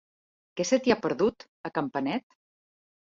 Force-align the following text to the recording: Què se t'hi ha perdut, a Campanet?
Què 0.61 0.65
se 0.69 0.79
t'hi 0.87 0.93
ha 0.93 0.97
perdut, 1.03 1.45
a 1.69 1.71
Campanet? 1.75 2.25